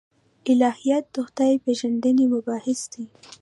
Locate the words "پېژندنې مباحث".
1.65-2.79